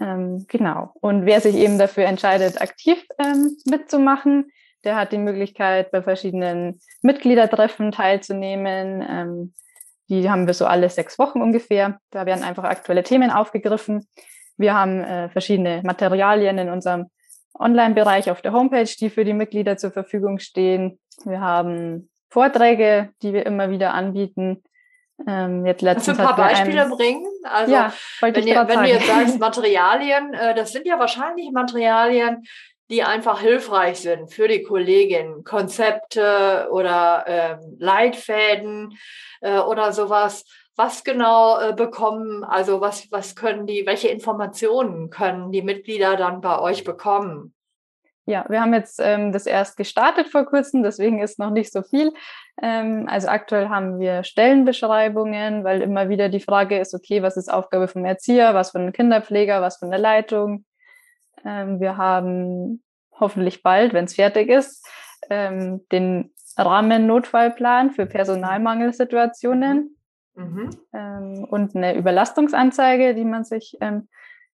Ähm, 0.00 0.46
genau. 0.48 0.92
Und 1.00 1.26
wer 1.26 1.40
sich 1.40 1.54
eben 1.54 1.78
dafür 1.78 2.04
entscheidet, 2.04 2.60
aktiv 2.60 3.04
ähm, 3.18 3.56
mitzumachen, 3.66 4.50
der 4.84 4.96
hat 4.96 5.12
die 5.12 5.18
Möglichkeit, 5.18 5.90
bei 5.90 6.02
verschiedenen 6.02 6.80
Mitgliedertreffen 7.02 7.92
teilzunehmen. 7.92 9.04
Ähm, 9.08 9.54
die 10.08 10.28
haben 10.28 10.46
wir 10.46 10.54
so 10.54 10.66
alle 10.66 10.88
sechs 10.88 11.18
Wochen 11.18 11.40
ungefähr. 11.40 11.98
Da 12.10 12.26
werden 12.26 12.42
einfach 12.42 12.64
aktuelle 12.64 13.02
Themen 13.02 13.30
aufgegriffen. 13.30 14.08
Wir 14.56 14.74
haben 14.74 15.02
äh, 15.02 15.28
verschiedene 15.30 15.82
Materialien 15.84 16.58
in 16.58 16.68
unserem 16.68 17.06
Online-Bereich 17.54 18.30
auf 18.30 18.42
der 18.42 18.52
Homepage, 18.52 18.84
die 18.84 19.10
für 19.10 19.24
die 19.24 19.34
Mitglieder 19.34 19.76
zur 19.76 19.90
Verfügung 19.90 20.38
stehen. 20.38 20.98
Wir 21.24 21.40
haben 21.40 22.10
Vorträge, 22.32 23.10
die 23.20 23.34
wir 23.34 23.44
immer 23.44 23.68
wieder 23.68 23.92
anbieten. 23.92 24.62
Ähm, 25.26 25.66
jetzt 25.66 25.82
letztens 25.82 26.16
Kannst 26.16 26.20
du 26.20 26.22
ein 26.22 26.34
paar 26.34 26.48
Beispiele 26.48 26.82
einen, 26.82 26.96
bringen? 26.96 27.26
Also, 27.44 27.72
ja, 27.74 27.92
wenn, 28.22 28.46
ihr, 28.46 28.66
wenn 28.66 28.82
du 28.82 28.88
jetzt 28.88 29.06
sagst, 29.06 29.38
Materialien, 29.38 30.32
äh, 30.32 30.54
das 30.54 30.72
sind 30.72 30.86
ja 30.86 30.98
wahrscheinlich 30.98 31.50
Materialien, 31.52 32.42
die 32.88 33.02
einfach 33.02 33.42
hilfreich 33.42 34.00
sind 34.00 34.32
für 34.32 34.48
die 34.48 34.62
Kollegin. 34.62 35.44
Konzepte 35.44 36.68
oder 36.70 37.24
ähm, 37.26 37.76
Leitfäden 37.78 38.96
äh, 39.42 39.58
oder 39.58 39.92
sowas. 39.92 40.46
Was 40.74 41.04
genau 41.04 41.60
äh, 41.60 41.74
bekommen, 41.74 42.44
also 42.44 42.80
was, 42.80 43.12
was 43.12 43.36
können 43.36 43.66
die, 43.66 43.84
welche 43.84 44.08
Informationen 44.08 45.10
können 45.10 45.52
die 45.52 45.60
Mitglieder 45.60 46.16
dann 46.16 46.40
bei 46.40 46.58
euch 46.58 46.82
bekommen? 46.82 47.52
Ja, 48.24 48.44
wir 48.48 48.60
haben 48.60 48.72
jetzt 48.72 49.00
ähm, 49.02 49.32
das 49.32 49.46
erst 49.46 49.76
gestartet 49.76 50.28
vor 50.28 50.44
kurzem, 50.44 50.84
deswegen 50.84 51.20
ist 51.20 51.40
noch 51.40 51.50
nicht 51.50 51.72
so 51.72 51.82
viel. 51.82 52.12
Ähm, 52.62 53.06
also 53.08 53.28
aktuell 53.28 53.68
haben 53.68 53.98
wir 53.98 54.22
Stellenbeschreibungen, 54.22 55.64
weil 55.64 55.82
immer 55.82 56.08
wieder 56.08 56.28
die 56.28 56.40
Frage 56.40 56.78
ist, 56.78 56.94
okay, 56.94 57.22
was 57.22 57.36
ist 57.36 57.52
Aufgabe 57.52 57.88
vom 57.88 58.04
Erzieher, 58.04 58.54
was 58.54 58.70
von 58.70 58.82
einem 58.82 58.92
Kinderpfleger, 58.92 59.60
was 59.60 59.78
von 59.78 59.90
der 59.90 59.98
Leitung. 59.98 60.64
Ähm, 61.44 61.80
wir 61.80 61.96
haben 61.96 62.82
hoffentlich 63.18 63.62
bald, 63.62 63.92
wenn 63.92 64.04
es 64.04 64.14
fertig 64.14 64.48
ist, 64.48 64.86
ähm, 65.28 65.86
den 65.90 66.32
Rahmen-Notfallplan 66.56 67.90
für 67.90 68.06
Personalmangelsituationen 68.06 69.96
mhm. 70.34 70.70
ähm, 70.92 71.46
und 71.48 71.74
eine 71.74 71.96
Überlastungsanzeige, 71.96 73.14
die 73.14 73.24
man 73.24 73.44
sich 73.44 73.76
ähm, 73.80 74.08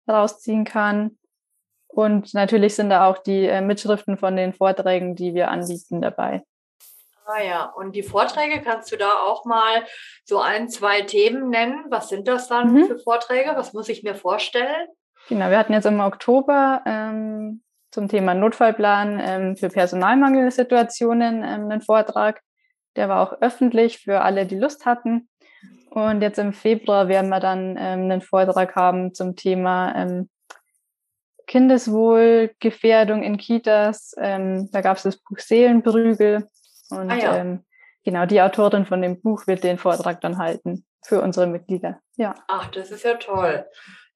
rausziehen 0.07 0.65
kann. 0.65 1.17
Und 1.93 2.33
natürlich 2.33 2.75
sind 2.75 2.89
da 2.89 3.07
auch 3.07 3.19
die 3.19 3.45
äh, 3.45 3.61
Mitschriften 3.61 4.17
von 4.17 4.35
den 4.35 4.53
Vorträgen, 4.53 5.15
die 5.15 5.35
wir 5.35 5.51
anbieten, 5.51 6.01
dabei. 6.01 6.43
Ah 7.25 7.41
ja, 7.41 7.65
und 7.65 7.95
die 7.95 8.03
Vorträge 8.03 8.61
kannst 8.61 8.91
du 8.91 8.97
da 8.97 9.11
auch 9.11 9.45
mal 9.45 9.83
so 10.25 10.41
ein, 10.41 10.69
zwei 10.69 11.01
Themen 11.03 11.49
nennen. 11.49 11.85
Was 11.89 12.09
sind 12.09 12.27
das 12.27 12.47
dann 12.47 12.73
mhm. 12.73 12.85
für 12.87 12.97
Vorträge? 12.97 13.51
Was 13.55 13.73
muss 13.73 13.89
ich 13.89 14.03
mir 14.03 14.15
vorstellen? 14.15 14.87
Genau, 15.29 15.49
wir 15.49 15.57
hatten 15.57 15.71
jetzt 15.71 15.85
im 15.85 15.99
Oktober 15.99 16.81
ähm, 16.85 17.61
zum 17.91 18.09
Thema 18.09 18.33
Notfallplan 18.33 19.21
ähm, 19.23 19.55
für 19.55 19.69
Personalmangelsituationen 19.69 21.43
ähm, 21.43 21.71
einen 21.71 21.81
Vortrag. 21.81 22.41
Der 22.95 23.07
war 23.07 23.21
auch 23.21 23.39
öffentlich 23.39 23.99
für 23.99 24.21
alle, 24.21 24.45
die 24.45 24.57
Lust 24.57 24.85
hatten. 24.85 25.29
Und 25.91 26.21
jetzt 26.21 26.39
im 26.39 26.53
Februar 26.53 27.07
werden 27.07 27.29
wir 27.29 27.39
dann 27.39 27.77
ähm, 27.77 28.11
einen 28.11 28.21
Vortrag 28.21 28.75
haben 28.75 29.13
zum 29.13 29.35
Thema 29.35 29.95
ähm, 29.95 30.29
Kindeswohlgefährdung 31.53 33.21
in 33.21 33.37
Kitas. 33.37 34.15
Ähm, 34.17 34.71
da 34.71 34.81
gab 34.81 34.97
es 34.97 35.03
das 35.03 35.17
Buch 35.17 35.37
Seelenprügel. 35.37 36.47
Und 36.89 37.11
ah, 37.11 37.15
ja. 37.15 37.37
ähm, 37.37 37.63
genau, 38.03 38.25
die 38.25 38.41
Autorin 38.41 38.87
von 38.87 39.03
dem 39.03 39.21
Buch 39.21 39.45
wird 39.45 39.63
den 39.63 39.77
Vortrag 39.77 40.19
dann 40.21 40.39
halten 40.39 40.83
für 41.03 41.21
unsere 41.21 41.45
Mitglieder. 41.45 41.99
Ja. 42.15 42.33
Ach, 42.47 42.71
das 42.71 42.89
ist 42.89 43.05
ja 43.05 43.13
toll. 43.17 43.67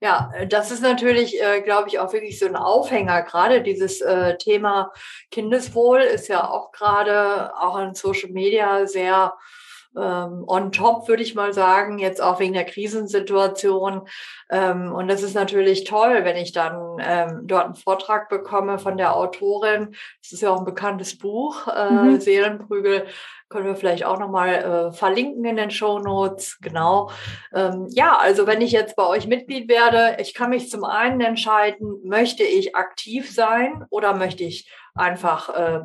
Ja, 0.01 0.31
äh, 0.33 0.47
das 0.47 0.71
ist 0.71 0.81
natürlich, 0.81 1.39
äh, 1.39 1.61
glaube 1.61 1.89
ich, 1.89 1.99
auch 1.99 2.11
wirklich 2.11 2.39
so 2.39 2.47
ein 2.47 2.55
Aufhänger. 2.55 3.21
Gerade 3.21 3.61
dieses 3.61 4.01
äh, 4.01 4.35
Thema 4.39 4.91
Kindeswohl 5.29 6.01
ist 6.01 6.29
ja 6.29 6.49
auch 6.49 6.71
gerade 6.71 7.55
auch 7.55 7.77
in 7.77 7.93
Social 7.93 8.31
Media 8.31 8.87
sehr 8.87 9.35
ähm, 9.97 10.43
on 10.47 10.71
top, 10.71 11.07
würde 11.07 11.23
ich 11.23 11.35
mal 11.35 11.53
sagen, 11.53 11.99
jetzt 11.99 12.21
auch 12.21 12.39
wegen 12.39 12.53
der 12.53 12.65
Krisensituation. 12.65 14.07
Ähm, 14.49 14.93
und 14.93 15.07
das 15.07 15.23
ist 15.23 15.33
natürlich 15.33 15.83
toll, 15.83 16.23
wenn 16.23 16.37
ich 16.37 16.51
dann 16.51 16.97
ähm, 16.99 17.41
dort 17.43 17.65
einen 17.65 17.75
Vortrag 17.75 18.29
bekomme 18.29 18.79
von 18.79 18.97
der 18.97 19.15
Autorin. 19.15 19.95
Das 20.21 20.31
ist 20.31 20.41
ja 20.41 20.51
auch 20.51 20.59
ein 20.59 20.65
bekanntes 20.65 21.17
Buch, 21.17 21.67
äh, 21.67 21.89
mhm. 21.89 22.19
Seelenprügel. 22.19 23.05
Können 23.49 23.65
wir 23.65 23.75
vielleicht 23.75 24.03
auch 24.03 24.19
nochmal 24.19 24.49
äh, 24.49 24.91
verlinken 24.91 25.45
in 25.45 25.55
den 25.55 25.71
Show 25.71 25.99
Notes. 25.99 26.59
Genau. 26.59 27.11
Ähm, 27.53 27.87
ja, 27.91 28.17
also 28.17 28.45
wenn 28.45 28.61
ich 28.61 28.73
jetzt 28.73 28.97
bei 28.97 29.07
euch 29.07 29.25
Mitglied 29.25 29.69
werde, 29.69 30.17
ich 30.19 30.33
kann 30.33 30.49
mich 30.49 30.69
zum 30.69 30.83
einen 30.83 31.21
entscheiden, 31.21 32.01
möchte 32.03 32.43
ich 32.43 32.75
aktiv 32.75 33.33
sein 33.33 33.85
oder 33.89 34.13
möchte 34.13 34.43
ich 34.43 34.69
einfach 34.97 35.49
äh, 35.49 35.81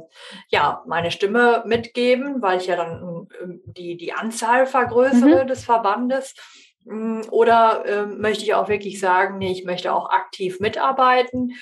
ja 0.48 0.82
meine 0.86 1.10
Stimme 1.10 1.62
mitgeben, 1.66 2.42
weil 2.42 2.58
ich 2.58 2.66
ja 2.66 2.76
dann 2.76 3.26
äh, 3.40 3.46
die, 3.66 3.96
die 3.96 4.12
Anzahl 4.12 4.66
vergrößere 4.66 5.44
mhm. 5.44 5.48
des 5.48 5.64
Verbandes. 5.64 6.34
Mm, 6.84 7.20
oder 7.30 7.84
äh, 7.86 8.06
möchte 8.06 8.42
ich 8.42 8.54
auch 8.54 8.68
wirklich 8.68 8.98
sagen, 8.98 9.38
nee, 9.38 9.52
ich 9.52 9.64
möchte 9.64 9.92
auch 9.92 10.10
aktiv 10.10 10.58
mitarbeiten, 10.58 11.52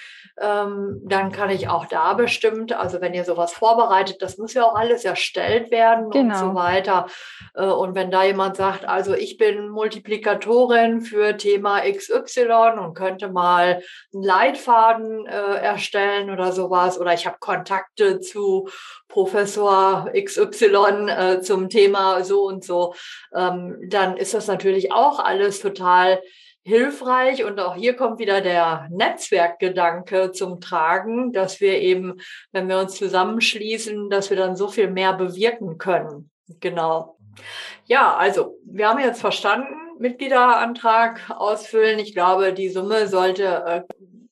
ähm, 0.41 1.03
dann 1.05 1.31
kann 1.31 1.51
ich 1.51 1.69
auch 1.69 1.85
da 1.85 2.15
bestimmt, 2.15 2.73
also 2.73 3.03
wenn 3.03 3.13
ihr 3.13 3.25
sowas 3.25 3.53
vorbereitet, 3.53 4.23
das 4.23 4.39
muss 4.39 4.55
ja 4.55 4.65
auch 4.65 4.75
alles 4.75 5.05
erstellt 5.05 5.71
werden 5.71 6.11
genau. 6.11 6.35
und 6.35 6.39
so 6.39 6.49
genau. 6.49 6.61
weiter. 6.61 7.07
Äh, 7.55 7.67
und 7.67 7.95
wenn 7.95 8.11
da 8.11 8.25
jemand 8.25 8.57
sagt, 8.57 8.87
also 8.89 9.15
ich 9.15 9.37
bin 9.37 9.69
Multiplikatorin 9.69 11.03
für 11.03 11.37
Thema 11.37 11.81
XY 11.81 12.79
und 12.81 12.95
könnte 12.95 13.29
mal 13.29 13.83
einen 14.15 14.23
Leitfaden 14.23 15.27
äh, 15.27 15.57
erstellen 15.57 16.31
oder 16.31 16.53
sowas, 16.53 16.99
oder 16.99 17.13
ich 17.13 17.27
habe 17.27 17.37
Kontakte 17.41 18.21
zu 18.21 18.69
Professor 19.11 20.11
XY 20.15 21.09
äh, 21.09 21.41
zum 21.43 21.69
Thema 21.69 22.25
so 22.25 22.47
und 22.47 22.65
so, 22.65 22.95
ähm, 23.35 23.77
dann 23.89 24.17
ist 24.17 24.33
das 24.33 24.47
natürlich 24.47 24.93
auch 24.93 25.19
alles 25.19 25.61
total 25.61 26.21
hilfreich. 26.63 27.45
Und 27.45 27.61
auch 27.61 27.75
hier 27.75 27.95
kommt 27.95 28.19
wieder 28.19 28.41
der 28.41 28.89
Netzwerkgedanke 28.91 30.33
zum 30.33 30.61
Tragen, 30.61 31.33
dass 31.33 31.61
wir 31.61 31.79
eben, 31.81 32.21
wenn 32.53 32.69
wir 32.69 32.79
uns 32.79 32.95
zusammenschließen, 32.95 34.09
dass 34.11 34.31
wir 34.31 34.37
dann 34.37 34.57
so 34.57 34.69
viel 34.69 34.91
mehr 34.91 35.13
bewirken 35.13 35.79
können. 35.79 36.31
Genau. 36.61 37.17
Ja, 37.87 38.17
also 38.17 38.57
wir 38.65 38.89
haben 38.89 39.01
jetzt 39.01 39.21
verstanden, 39.21 39.75
Mitgliederantrag 39.99 41.31
ausfüllen. 41.31 41.99
Ich 41.99 42.15
glaube, 42.15 42.55
die 42.55 42.71
Summe 42.71 43.07
sollte 43.07 43.45
äh, 43.45 43.83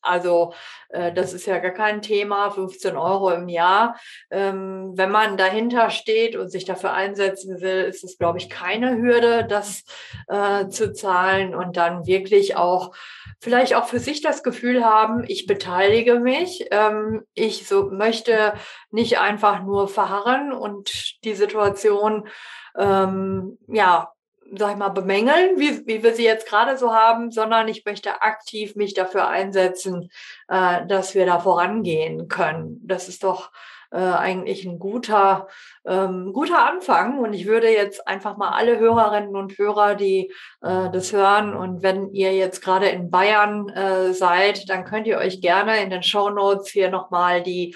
Also 0.00 0.52
äh, 0.88 1.12
das 1.12 1.32
ist 1.32 1.46
ja 1.46 1.58
gar 1.58 1.72
kein 1.72 2.02
Thema, 2.02 2.50
15 2.50 2.96
Euro 2.96 3.30
im 3.30 3.48
Jahr. 3.48 3.98
Ähm, 4.30 4.92
wenn 4.94 5.10
man 5.10 5.36
dahinter 5.36 5.90
steht 5.90 6.36
und 6.36 6.48
sich 6.48 6.64
dafür 6.64 6.92
einsetzen 6.92 7.60
will, 7.60 7.84
ist 7.84 8.04
es, 8.04 8.18
glaube 8.18 8.38
ich, 8.38 8.48
keine 8.48 8.96
Hürde, 8.96 9.46
das 9.46 9.84
äh, 10.28 10.68
zu 10.68 10.92
zahlen 10.92 11.54
und 11.54 11.76
dann 11.76 12.06
wirklich 12.06 12.56
auch 12.56 12.94
vielleicht 13.40 13.74
auch 13.74 13.86
für 13.86 14.00
sich 14.00 14.20
das 14.20 14.42
Gefühl 14.42 14.84
haben, 14.84 15.24
ich 15.26 15.46
beteilige 15.46 16.18
mich, 16.18 16.66
ähm, 16.70 17.24
ich 17.34 17.68
so 17.68 17.90
möchte 17.90 18.54
nicht 18.90 19.18
einfach 19.18 19.62
nur 19.62 19.88
verharren 19.88 20.52
und 20.52 21.24
die 21.24 21.34
Situation 21.34 22.28
ähm, 22.76 23.58
ja 23.68 24.12
sag 24.56 24.72
ich 24.72 24.76
mal, 24.76 24.88
bemängeln, 24.88 25.58
wie, 25.58 25.86
wie 25.86 26.02
wir 26.02 26.14
sie 26.14 26.24
jetzt 26.24 26.48
gerade 26.48 26.76
so 26.76 26.94
haben, 26.94 27.30
sondern 27.30 27.68
ich 27.68 27.84
möchte 27.84 28.22
aktiv 28.22 28.76
mich 28.76 28.94
dafür 28.94 29.28
einsetzen, 29.28 30.10
äh, 30.48 30.86
dass 30.86 31.14
wir 31.14 31.26
da 31.26 31.38
vorangehen 31.38 32.28
können. 32.28 32.80
Das 32.84 33.08
ist 33.08 33.24
doch 33.24 33.50
äh, 33.90 33.98
eigentlich 33.98 34.64
ein 34.64 34.78
guter, 34.78 35.48
ähm, 35.86 36.32
guter 36.32 36.66
Anfang. 36.66 37.18
Und 37.18 37.32
ich 37.32 37.46
würde 37.46 37.70
jetzt 37.70 38.06
einfach 38.06 38.36
mal 38.36 38.50
alle 38.50 38.78
Hörerinnen 38.78 39.34
und 39.34 39.56
Hörer, 39.56 39.94
die 39.94 40.32
äh, 40.62 40.90
das 40.90 41.12
hören, 41.12 41.54
und 41.54 41.82
wenn 41.82 42.12
ihr 42.12 42.34
jetzt 42.34 42.62
gerade 42.62 42.88
in 42.88 43.10
Bayern 43.10 43.68
äh, 43.70 44.12
seid, 44.12 44.68
dann 44.68 44.84
könnt 44.84 45.06
ihr 45.06 45.18
euch 45.18 45.40
gerne 45.40 45.82
in 45.82 45.90
den 45.90 46.02
Show 46.02 46.30
Notes 46.30 46.68
hier 46.70 46.90
nochmal 46.90 47.42
die 47.42 47.74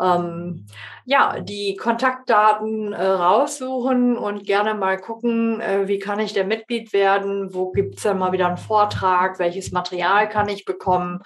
ähm, 0.00 0.66
ja, 1.04 1.40
die 1.40 1.76
Kontaktdaten 1.76 2.92
äh, 2.92 3.04
raussuchen 3.04 4.16
und 4.16 4.44
gerne 4.44 4.74
mal 4.74 4.98
gucken, 4.98 5.60
äh, 5.60 5.88
wie 5.88 5.98
kann 5.98 6.20
ich 6.20 6.32
der 6.32 6.44
Mitglied 6.44 6.92
werden, 6.92 7.52
wo 7.54 7.72
gibt 7.72 7.96
es 7.96 8.02
denn 8.02 8.18
mal 8.18 8.32
wieder 8.32 8.46
einen 8.46 8.56
Vortrag, 8.56 9.38
welches 9.38 9.72
Material 9.72 10.28
kann 10.28 10.48
ich 10.48 10.64
bekommen. 10.64 11.20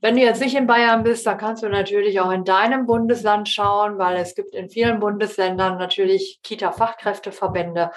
Wenn 0.00 0.16
du 0.16 0.22
jetzt 0.22 0.42
nicht 0.42 0.56
in 0.56 0.66
Bayern 0.66 1.04
bist, 1.04 1.26
dann 1.26 1.38
kannst 1.38 1.62
du 1.62 1.68
natürlich 1.68 2.20
auch 2.20 2.30
in 2.30 2.44
deinem 2.44 2.86
Bundesland 2.86 3.48
schauen, 3.48 3.98
weil 3.98 4.16
es 4.16 4.34
gibt 4.34 4.54
in 4.54 4.68
vielen 4.68 5.00
Bundesländern 5.00 5.78
natürlich 5.78 6.40
Kita-Fachkräfteverbände. 6.42 7.90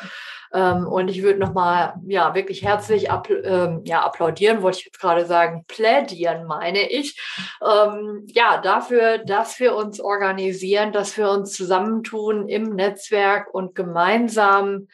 Ähm, 0.53 0.87
und 0.87 1.09
ich 1.09 1.23
würde 1.23 1.39
nochmal, 1.39 1.95
ja, 2.07 2.33
wirklich 2.33 2.63
herzlich 2.63 3.11
appl 3.11 3.41
ähm, 3.45 3.81
ja, 3.85 4.03
applaudieren, 4.05 4.61
wollte 4.61 4.79
ich 4.79 4.85
jetzt 4.85 4.99
gerade 4.99 5.25
sagen, 5.25 5.65
plädieren, 5.67 6.45
meine 6.45 6.89
ich. 6.89 7.19
Ähm, 7.61 8.25
ja, 8.27 8.57
dafür, 8.57 9.17
dass 9.17 9.59
wir 9.59 9.75
uns 9.75 9.99
organisieren, 9.99 10.91
dass 10.91 11.16
wir 11.17 11.29
uns 11.29 11.53
zusammentun 11.53 12.47
im 12.47 12.75
Netzwerk 12.75 13.53
und 13.53 13.75
gemeinsam 13.75 14.87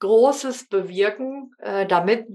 Großes 0.00 0.68
bewirken, 0.68 1.54
äh, 1.58 1.86
damit 1.86 2.26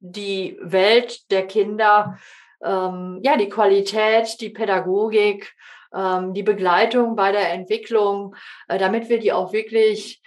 die 0.00 0.58
Welt 0.60 1.30
der 1.30 1.46
Kinder, 1.46 2.18
ähm, 2.62 3.20
ja, 3.22 3.36
die 3.36 3.48
Qualität, 3.48 4.40
die 4.40 4.50
Pädagogik, 4.50 5.54
ähm, 5.94 6.34
die 6.34 6.42
Begleitung 6.42 7.14
bei 7.14 7.32
der 7.32 7.52
Entwicklung, 7.52 8.34
äh, 8.68 8.78
damit 8.78 9.08
wir 9.08 9.20
die 9.20 9.32
auch 9.32 9.52
wirklich 9.52 10.22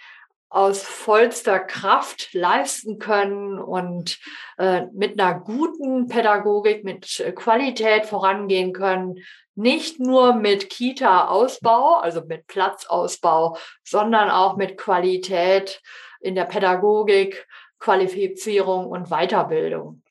aus 0.50 0.82
vollster 0.82 1.60
Kraft 1.60 2.32
leisten 2.32 2.98
können 2.98 3.58
und 3.58 4.18
äh, 4.56 4.86
mit 4.92 5.20
einer 5.20 5.40
guten 5.40 6.08
Pädagogik, 6.08 6.84
mit 6.84 7.20
äh, 7.20 7.32
Qualität 7.32 8.06
vorangehen 8.06 8.72
können. 8.72 9.16
Nicht 9.54 10.00
nur 10.00 10.34
mit 10.34 10.70
Kita-Ausbau, 10.70 11.96
also 11.96 12.22
mit 12.24 12.46
Platzausbau, 12.46 13.58
sondern 13.84 14.30
auch 14.30 14.56
mit 14.56 14.78
Qualität 14.78 15.82
in 16.20 16.34
der 16.34 16.44
Pädagogik, 16.44 17.46
Qualifizierung 17.78 18.86
und 18.86 19.10
Weiterbildung. 19.10 20.02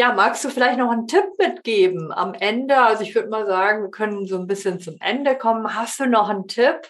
Ja, 0.00 0.12
magst 0.12 0.44
du 0.44 0.48
vielleicht 0.48 0.78
noch 0.78 0.90
einen 0.90 1.08
Tipp 1.08 1.24
mitgeben 1.38 2.12
am 2.12 2.34
Ende? 2.34 2.80
Also 2.80 3.02
ich 3.02 3.14
würde 3.14 3.28
mal 3.28 3.46
sagen, 3.46 3.82
wir 3.82 3.90
können 3.90 4.26
so 4.26 4.38
ein 4.38 4.46
bisschen 4.46 4.80
zum 4.80 4.96
Ende 5.00 5.36
kommen. 5.36 5.74
Hast 5.74 5.98
du 5.98 6.06
noch 6.06 6.28
einen 6.28 6.46
Tipp? 6.46 6.88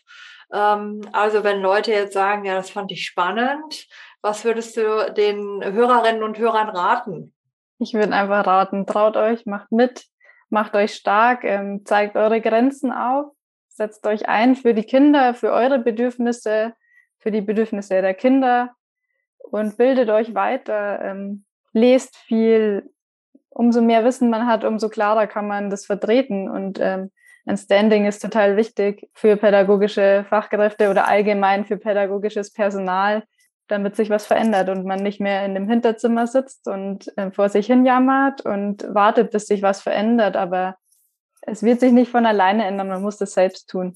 Ähm, 0.53 1.03
also 1.13 1.45
wenn 1.45 1.61
Leute 1.61 1.93
jetzt 1.93 2.15
sagen, 2.15 2.45
ja, 2.45 2.55
das 2.55 2.71
fand 2.71 2.93
ich 2.93 3.05
spannend, 3.05 3.87
was 4.21 4.45
würdest 4.45 4.77
du 4.77 5.13
den 5.13 5.63
Hörerinnen 5.63 6.23
und 6.23 6.39
Hörern 6.39 6.69
raten? 6.69 7.35
Ich 7.79 7.95
würde 7.95 8.13
einfach 8.13 8.47
raten, 8.47 8.87
traut 8.87 9.17
euch, 9.17 9.47
macht 9.47 9.71
mit, 9.71 10.07
macht 10.51 10.75
euch 10.75 10.95
stark, 10.95 11.45
ähm, 11.45 11.85
zeigt 11.85 12.17
eure 12.17 12.41
Grenzen 12.41 12.93
auf, 12.93 13.33
setzt 13.69 14.07
euch 14.07 14.29
ein 14.29 14.57
für 14.57 14.75
die 14.75 14.83
Kinder, 14.83 15.35
für 15.35 15.53
eure 15.53 15.79
Bedürfnisse, 15.79 16.75
für 17.19 17.31
die 17.31 17.41
Bedürfnisse 17.41 18.01
der 18.03 18.15
Kinder 18.15 18.75
und 19.39 19.77
bildet 19.77 20.11
euch 20.11 20.35
weiter, 20.35 21.01
ähm, 21.03 21.45
lest 21.73 22.17
viel. 22.17 22.91
Umso 23.51 23.81
mehr 23.81 24.05
Wissen 24.05 24.31
man 24.31 24.47
hat, 24.47 24.63
umso 24.63 24.89
klarer 24.89 25.27
kann 25.27 25.49
man 25.49 25.71
das 25.71 25.87
vertreten 25.87 26.49
und 26.49 26.79
ähm, 26.81 27.11
ein 27.49 27.57
Standing 27.57 28.05
ist 28.05 28.21
total 28.21 28.59
wichtig 28.59 29.09
für 29.15 29.39
pädagogische 29.39 30.27
Fachkräfte 30.29 30.91
oder 30.91 31.09
allgemein 31.09 31.65
für 31.65 31.79
pädagogisches 31.79 32.53
Personal, 32.53 33.25
damit 33.69 33.97
sich 33.97 34.11
was 34.11 34.27
verändert 34.27 34.69
und 34.69 34.85
man 34.85 35.03
nicht 35.03 35.19
mehr 35.19 35.47
in 35.47 35.55
dem 35.55 35.67
Hinterzimmer 35.67 36.27
sitzt 36.27 36.69
und 36.69 37.11
äh, 37.17 37.31
vor 37.31 37.49
sich 37.49 37.67
hin 37.67 37.87
jammert 37.87 38.43
und 38.43 38.85
wartet, 38.93 39.31
bis 39.31 39.47
sich 39.47 39.63
was 39.63 39.81
verändert. 39.81 40.37
Aber 40.37 40.77
es 41.41 41.63
wird 41.63 41.81
sich 41.81 41.93
nicht 41.93 42.11
von 42.11 42.27
alleine 42.27 42.67
ändern, 42.67 42.89
man 42.89 43.01
muss 43.01 43.17
das 43.17 43.33
selbst 43.33 43.71
tun. 43.71 43.95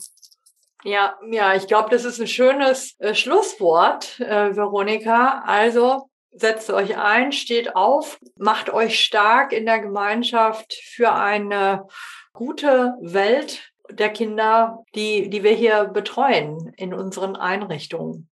Ja, 0.82 1.14
ja, 1.30 1.54
ich 1.54 1.66
glaube, 1.66 1.90
das 1.90 2.06
ist 2.06 2.20
ein 2.22 2.28
schönes 2.28 2.98
äh, 3.00 3.14
Schlusswort, 3.14 4.18
äh, 4.20 4.56
Veronika. 4.56 5.42
Also 5.44 6.08
setzt 6.30 6.70
euch 6.70 6.96
ein, 6.96 7.32
steht 7.32 7.76
auf, 7.76 8.18
macht 8.36 8.70
euch 8.70 8.98
stark 9.04 9.52
in 9.52 9.66
der 9.66 9.80
Gemeinschaft 9.80 10.72
für 10.72 11.12
eine 11.12 11.86
gute 12.32 12.94
Welt 13.00 13.72
der 13.90 14.10
Kinder, 14.10 14.84
die, 14.94 15.28
die 15.28 15.42
wir 15.42 15.52
hier 15.52 15.84
betreuen 15.84 16.72
in 16.76 16.94
unseren 16.94 17.36
Einrichtungen. 17.36 18.28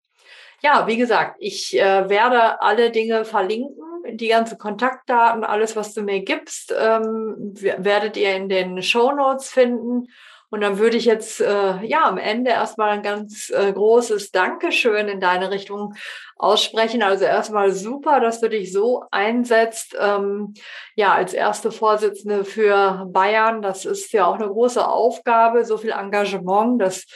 Ja, 0.63 0.87
wie 0.87 0.97
gesagt, 0.97 1.37
ich 1.39 1.79
äh, 1.79 2.09
werde 2.09 2.61
alle 2.61 2.91
Dinge 2.91 3.25
verlinken, 3.25 3.77
die 4.17 4.29
ganzen 4.29 4.59
Kontaktdaten, 4.59 5.45
alles, 5.45 5.77
was 5.77 5.95
du 5.95 6.03
mir 6.03 6.21
gibst, 6.21 6.75
ähm, 6.79 7.55
werdet 7.55 8.17
ihr 8.17 8.35
in 8.37 8.49
den 8.49 8.83
Show 8.83 9.13
Notes 9.13 9.49
finden. 9.51 10.09
Und 10.51 10.63
dann 10.63 10.79
würde 10.79 10.97
ich 10.97 11.05
jetzt 11.05 11.41
äh, 11.41 11.85
ja 11.85 12.05
am 12.05 12.19
Ende 12.19 12.51
erstmal 12.51 12.91
ein 12.91 13.03
ganz 13.03 13.51
äh, 13.51 13.73
großes 13.73 14.33
Dankeschön 14.33 15.09
in 15.09 15.21
deine 15.21 15.51
Richtung 15.51 15.95
aussprechen. 16.37 17.03
Also 17.03 17.25
erstmal 17.25 17.71
super, 17.71 18.19
dass 18.19 18.41
du 18.41 18.49
dich 18.49 18.73
so 18.73 19.05
einsetzt. 19.13 19.97
Ähm, 19.99 20.55
ja, 20.97 21.15
als 21.15 21.35
erste 21.35 21.71
Vorsitzende 21.71 22.45
für 22.45 23.07
Bayern. 23.09 23.63
Das 23.63 23.85
ist 23.85 24.13
ja 24.13 24.27
auch 24.27 24.35
eine 24.35 24.49
große 24.49 24.87
Aufgabe, 24.87 25.65
so 25.65 25.79
viel 25.79 25.91
Engagement. 25.91 26.83
Das 26.83 27.07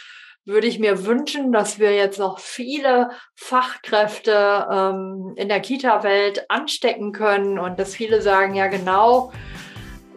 würde 0.44 0.66
ich 0.66 0.78
mir 0.78 1.06
wünschen, 1.06 1.52
dass 1.52 1.78
wir 1.78 1.94
jetzt 1.94 2.18
noch 2.18 2.38
viele 2.38 3.10
Fachkräfte 3.34 4.66
ähm, 4.70 5.32
in 5.36 5.48
der 5.48 5.60
Kita-Welt 5.60 6.44
anstecken 6.50 7.12
können 7.12 7.58
und 7.58 7.78
dass 7.78 7.94
viele 7.94 8.20
sagen, 8.20 8.54
ja 8.54 8.66
genau, 8.66 9.32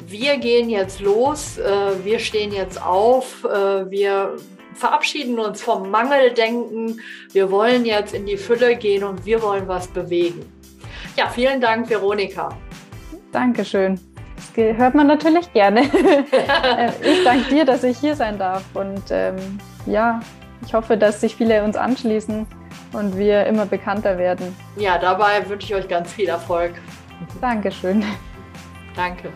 wir 0.07 0.37
gehen 0.37 0.69
jetzt 0.69 1.01
los, 1.01 1.57
äh, 1.57 2.03
wir 2.03 2.19
stehen 2.19 2.51
jetzt 2.51 2.81
auf, 2.81 3.43
äh, 3.43 3.89
wir 3.89 4.37
verabschieden 4.73 5.37
uns 5.39 5.61
vom 5.61 5.89
Mangeldenken, 5.89 7.01
wir 7.33 7.51
wollen 7.51 7.85
jetzt 7.85 8.13
in 8.13 8.25
die 8.25 8.37
Fülle 8.37 8.75
gehen 8.75 9.03
und 9.03 9.25
wir 9.25 9.41
wollen 9.41 9.67
was 9.67 9.87
bewegen. 9.87 10.45
Ja, 11.17 11.27
vielen 11.29 11.59
Dank, 11.59 11.89
Veronika. 11.89 12.49
Dankeschön. 13.31 13.99
Das 14.35 14.77
hört 14.77 14.95
man 14.95 15.07
natürlich 15.07 15.51
gerne. 15.53 15.81
Äh, 16.31 16.91
ich 17.01 17.23
danke 17.23 17.49
dir, 17.49 17.65
dass 17.65 17.83
ich 17.83 17.97
hier 17.97 18.15
sein 18.15 18.37
darf 18.37 18.63
und 18.73 19.03
ähm, 19.09 19.35
ja, 19.85 20.19
ich 20.65 20.73
hoffe, 20.73 20.97
dass 20.97 21.21
sich 21.21 21.35
viele 21.35 21.63
uns 21.63 21.75
anschließen 21.75 22.45
und 22.93 23.17
wir 23.17 23.45
immer 23.45 23.65
bekannter 23.65 24.17
werden. 24.17 24.55
Ja, 24.75 24.97
dabei 24.97 25.47
wünsche 25.47 25.67
ich 25.67 25.75
euch 25.75 25.87
ganz 25.87 26.13
viel 26.13 26.27
Erfolg. 26.27 26.73
Dankeschön. 27.41 28.03
Danke. 28.95 29.29